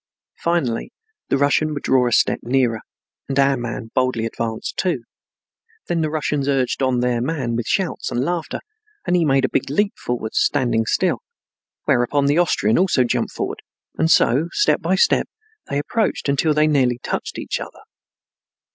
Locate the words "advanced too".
4.25-5.03